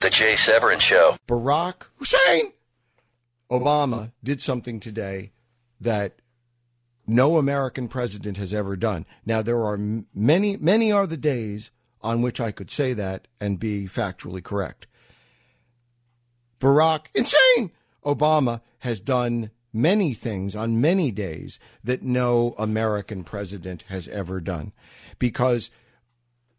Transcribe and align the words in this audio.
The 0.00 0.10
Jay 0.10 0.36
Severin 0.36 0.78
Show. 0.78 1.16
Barack 1.26 1.86
Hussein 1.96 2.52
Obama 3.50 4.12
did 4.22 4.40
something 4.40 4.78
today 4.78 5.32
that 5.80 6.20
no 7.04 7.36
American 7.36 7.88
president 7.88 8.36
has 8.36 8.52
ever 8.54 8.76
done. 8.76 9.06
Now, 9.26 9.42
there 9.42 9.64
are 9.64 9.76
many, 10.14 10.56
many 10.56 10.92
are 10.92 11.08
the 11.08 11.16
days 11.16 11.72
on 12.00 12.22
which 12.22 12.40
I 12.40 12.52
could 12.52 12.70
say 12.70 12.92
that 12.92 13.26
and 13.40 13.58
be 13.58 13.86
factually 13.86 14.40
correct. 14.40 14.86
Barack, 16.60 17.06
insane! 17.12 17.72
Obama 18.04 18.60
has 18.80 19.00
done 19.00 19.50
many 19.72 20.14
things 20.14 20.54
on 20.54 20.80
many 20.80 21.10
days 21.10 21.58
that 21.82 22.04
no 22.04 22.54
American 22.56 23.24
president 23.24 23.82
has 23.88 24.06
ever 24.06 24.40
done 24.40 24.72
because 25.18 25.72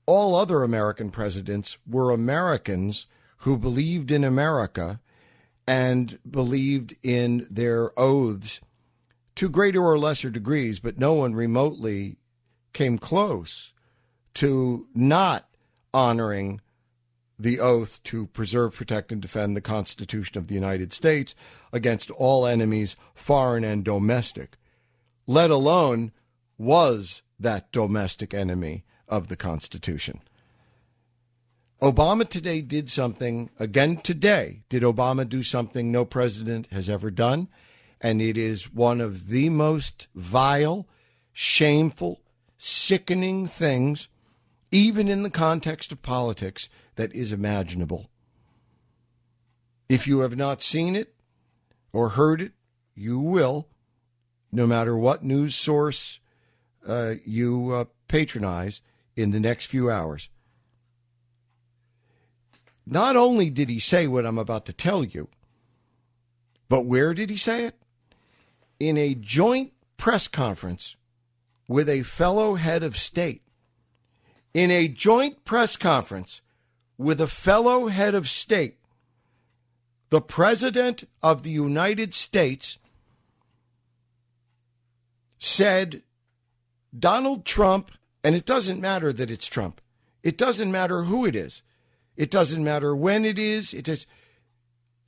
all 0.05 0.35
other 0.35 0.61
American 0.61 1.09
presidents 1.09 1.77
were 1.87 2.11
Americans 2.11 3.07
who 3.39 3.57
believed 3.57 4.11
in 4.11 4.23
America 4.23 4.99
and 5.67 6.19
believed 6.29 6.95
in 7.03 7.47
their 7.49 7.97
oaths 7.97 8.59
to 9.35 9.49
greater 9.49 9.81
or 9.81 9.97
lesser 9.97 10.29
degrees, 10.29 10.79
but 10.79 10.97
no 10.97 11.13
one 11.13 11.33
remotely 11.33 12.17
came 12.73 12.97
close 12.97 13.73
to 14.33 14.87
not 14.93 15.47
honoring 15.93 16.59
the 17.37 17.59
oath 17.59 18.03
to 18.03 18.27
preserve, 18.27 18.75
protect, 18.75 19.11
and 19.11 19.21
defend 19.21 19.55
the 19.55 19.61
Constitution 19.61 20.37
of 20.37 20.47
the 20.47 20.55
United 20.55 20.91
States 20.91 21.35
against 21.71 22.11
all 22.11 22.45
enemies, 22.45 22.97
foreign 23.15 23.63
and 23.63 23.85
domestic, 23.85 24.57
let 25.25 25.49
alone 25.49 26.11
was 26.57 27.21
that 27.39 27.71
domestic 27.71 28.33
enemy 28.33 28.83
of 29.07 29.29
the 29.29 29.37
Constitution. 29.37 30.19
Obama 31.81 32.27
today 32.27 32.61
did 32.61 32.89
something, 32.89 33.49
again 33.57 33.97
today, 33.97 34.63
did 34.67 34.83
Obama 34.83 35.27
do 35.27 35.41
something 35.41 35.91
no 35.91 36.03
president 36.03 36.67
has 36.71 36.89
ever 36.89 37.09
done? 37.09 37.47
And 38.01 38.21
it 38.21 38.37
is 38.37 38.73
one 38.73 38.99
of 38.99 39.29
the 39.29 39.49
most 39.49 40.07
vile, 40.13 40.87
shameful, 41.31 42.21
sickening 42.57 43.47
things, 43.47 44.09
even 44.71 45.07
in 45.07 45.23
the 45.23 45.29
context 45.29 45.93
of 45.93 46.01
politics, 46.01 46.69
that 46.95 47.13
is 47.13 47.31
imaginable. 47.31 48.09
If 49.87 50.05
you 50.05 50.19
have 50.19 50.35
not 50.35 50.61
seen 50.61 50.97
it 50.97 51.15
or 51.93 52.09
heard 52.09 52.41
it, 52.41 52.51
you 52.93 53.19
will, 53.19 53.69
no 54.51 54.67
matter 54.67 54.97
what 54.97 55.23
news 55.23 55.55
source 55.55 56.19
uh, 56.85 57.15
you 57.25 57.71
uh, 57.71 57.85
patronize 58.09 58.81
in 59.15 59.31
the 59.31 59.39
next 59.39 59.67
few 59.67 59.89
hours. 59.89 60.29
Not 62.91 63.15
only 63.15 63.51
did 63.51 63.69
he 63.69 63.79
say 63.79 64.07
what 64.07 64.25
I'm 64.25 64.39
about 64.39 64.65
to 64.65 64.73
tell 64.73 65.03
you, 65.03 65.29
but 66.69 66.85
where 66.85 67.13
did 67.13 67.29
he 67.29 67.37
say 67.37 67.65
it? 67.65 67.75
In 68.79 68.97
a 68.97 69.13
joint 69.13 69.73
press 69.95 70.27
conference 70.27 70.95
with 71.67 71.87
a 71.87 72.01
fellow 72.01 72.55
head 72.55 72.81
of 72.81 72.97
state. 72.97 73.43
In 74.55 74.71
a 74.71 74.87
joint 74.87 75.45
press 75.45 75.77
conference 75.77 76.41
with 76.97 77.21
a 77.21 77.27
fellow 77.27 77.89
head 77.89 78.15
of 78.15 78.27
state, 78.27 78.79
the 80.09 80.21
President 80.21 81.03
of 81.21 81.43
the 81.43 81.51
United 81.51 82.15
States 82.15 82.79
said 85.37 86.01
Donald 86.97 87.45
Trump, 87.45 87.91
and 88.23 88.33
it 88.35 88.47
doesn't 88.47 88.81
matter 88.81 89.13
that 89.13 89.29
it's 89.29 89.47
Trump, 89.47 89.79
it 90.23 90.39
doesn't 90.39 90.71
matter 90.71 91.03
who 91.03 91.27
it 91.27 91.35
is. 91.35 91.61
It 92.19 92.29
doesn't 92.29 92.61
matter 92.61 92.93
when 92.93 93.23
it 93.23 93.39
is. 93.39 93.73
It 93.73 93.87
is. 93.87 94.05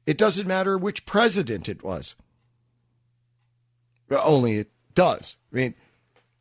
It 0.06 0.18
doesn't 0.18 0.48
matter 0.48 0.78
which 0.78 1.06
president 1.06 1.68
it 1.68 1.84
was. 1.84 2.16
Only 4.10 4.60
it 4.60 4.72
does. 4.96 5.36
I 5.52 5.56
mean, 5.58 5.76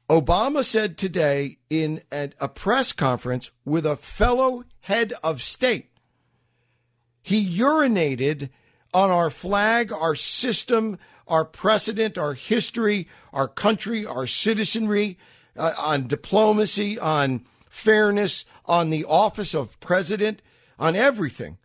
Obama 0.09 0.63
said 0.65 0.97
today 0.97 1.59
in 1.69 2.03
a, 2.13 2.31
a 2.41 2.49
press 2.49 2.93
conference 2.93 3.51
with 3.65 3.85
a 3.85 3.97
fellow 3.97 4.63
head 4.83 5.13
of 5.25 5.43
state, 5.43 5.91
he 7.21 7.45
urinated 7.45 8.51
on 8.95 9.11
our 9.11 9.29
flag, 9.29 9.93
our 9.93 10.15
system, 10.15 10.99
our 11.27 11.45
precedent, 11.45 12.17
our 12.17 12.35
history, 12.35 13.09
our 13.33 13.49
country, 13.49 14.07
our 14.07 14.27
citizenry, 14.27 15.19
uh, 15.57 15.73
on 15.79 16.07
diplomacy, 16.07 16.97
on 16.97 17.45
fairness, 17.69 18.45
on 18.67 18.91
the 18.91 19.05
office 19.05 19.53
of 19.53 19.79
president 19.81 20.41
on 20.81 20.97
everything. 20.97 21.59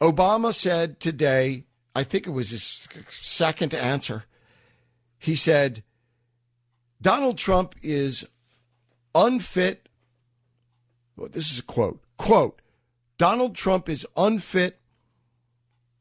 Obama 0.00 0.52
said 0.52 0.98
today, 0.98 1.64
I 1.94 2.02
think 2.02 2.26
it 2.26 2.30
was 2.30 2.50
his 2.50 2.88
second 3.08 3.74
answer, 3.74 4.24
he 5.18 5.36
said, 5.36 5.84
Donald 7.00 7.38
Trump 7.38 7.74
is 7.82 8.26
unfit. 9.14 9.88
Well, 11.16 11.28
this 11.30 11.52
is 11.52 11.60
a 11.60 11.62
quote. 11.62 12.02
Quote, 12.16 12.60
Donald 13.18 13.54
Trump 13.54 13.88
is 13.88 14.06
unfit 14.16 14.80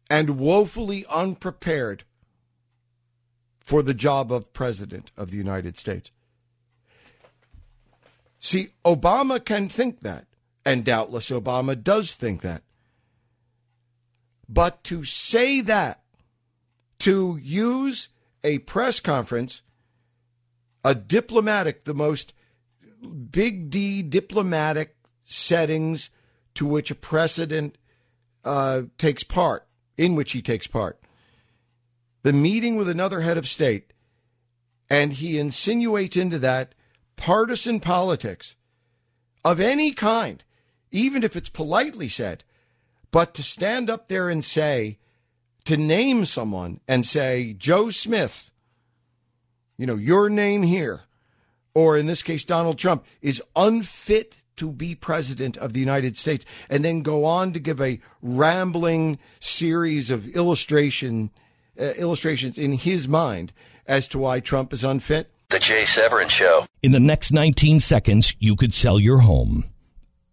and 0.10 0.40
woefully 0.40 1.06
unprepared 1.10 2.04
for 3.60 3.84
the 3.84 3.94
job 3.94 4.32
of 4.32 4.54
president 4.54 5.12
of 5.18 5.32
the 5.32 5.38
United 5.38 5.78
States. 5.78 6.10
See, 8.40 8.70
Obama 8.84 9.44
can 9.44 9.70
think 9.70 10.00
that. 10.02 10.26
And 10.66 10.86
doubtless 10.86 11.32
Obama 11.32 11.82
does 11.82 12.14
think 12.14 12.42
that. 12.42 12.64
But 14.48 14.84
to 14.86 15.04
say 15.04 15.62
that, 15.62 16.02
to 17.00 17.40
use 17.42 18.10
a 18.44 18.60
press 18.60 19.00
conference, 19.00 19.62
a 20.84 20.94
diplomatic, 20.94 21.86
the 21.86 21.94
most 21.94 22.34
big 23.32 23.70
D 23.70 24.02
diplomatic 24.04 24.96
settings 25.26 26.10
to 26.56 26.66
which 26.66 26.92
a 26.92 26.96
president 26.96 27.78
uh, 28.44 28.84
takes 28.98 29.24
part, 29.24 29.68
in 29.98 30.16
which 30.16 30.34
he 30.34 30.42
takes 30.42 30.68
part, 30.68 31.00
the 32.24 32.34
meeting 32.34 32.76
with 32.76 32.90
another 32.90 33.22
head 33.22 33.38
of 33.38 33.48
state, 33.48 33.94
and 34.90 35.14
he 35.14 35.40
insinuates 35.40 36.18
into 36.18 36.38
that 36.40 36.76
partisan 37.16 37.80
politics 37.80 38.56
of 39.44 39.60
any 39.60 39.92
kind 39.92 40.44
even 40.92 41.24
if 41.24 41.36
it's 41.36 41.50
politely 41.50 42.08
said. 42.08 42.44
But 43.12 43.34
to 43.36 43.44
stand 43.44 43.90
up 43.90 44.08
there 44.08 44.30
and 44.30 44.44
say, 44.44 45.00
to 45.66 45.78
name 45.78 46.26
someone 46.26 46.80
and 46.88 47.06
say, 47.06 47.54
Joe 47.54 47.90
Smith, 47.90 48.52
you 49.78 49.86
know, 49.86 49.96
your 49.96 50.30
name 50.30 50.64
here, 50.64 51.02
or 51.74 51.98
in 51.98 52.06
this 52.06 52.24
case, 52.24 52.44
Donald 52.44 52.78
Trump, 52.78 53.06
is 53.22 53.42
unfit 53.56 54.38
to 54.58 54.72
be 54.72 54.96
president 54.96 55.58
of 55.58 55.74
the 55.74 55.80
United 55.80 56.18
States, 56.18 56.46
and 56.70 56.84
then 56.84 57.02
go 57.02 57.26
on 57.26 57.54
to 57.54 57.60
give 57.60 57.82
a 57.82 58.00
rambling 58.22 59.18
series 59.40 60.12
of 60.12 60.28
illustration 60.36 61.32
uh, 61.80 61.94
illustrations 61.98 62.58
in 62.58 62.74
his 62.74 63.08
mind 63.08 63.54
as 63.88 64.08
to 64.10 64.20
why 64.20 64.40
Trump 64.40 64.74
is 64.74 64.84
unfit. 64.84 65.32
The 65.50 65.60
Jay 65.60 65.86
Severin 65.86 66.28
Show. 66.28 66.66
In 66.84 66.92
the 66.92 67.00
next 67.00 67.32
19 67.32 67.80
seconds, 67.80 68.36
you 68.40 68.56
could 68.56 68.74
sell 68.74 69.00
your 69.00 69.20
home 69.20 69.66